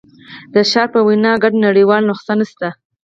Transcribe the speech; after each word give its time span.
د 0.53 0.55
شارپ 0.71 0.89
په 0.93 0.99
وینا 1.07 1.33
ګډه 1.43 1.57
نړیواله 1.65 2.07
نسخه 2.09 2.33
نشته. 2.39 2.67